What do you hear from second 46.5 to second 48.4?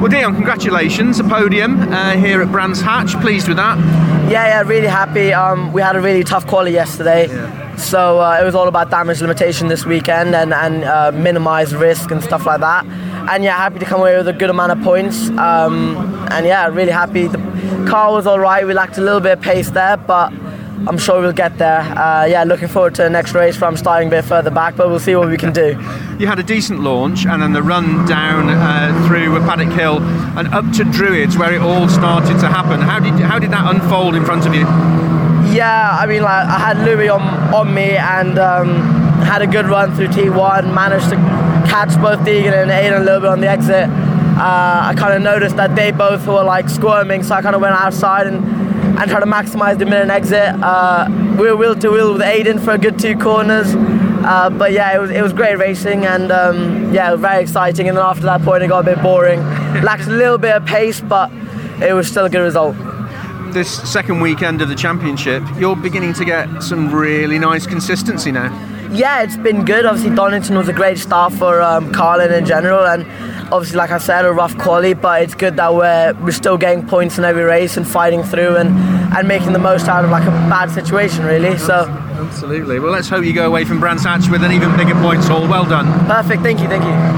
squirming, so I kind of went outside